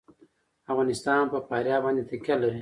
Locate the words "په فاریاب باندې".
1.33-2.03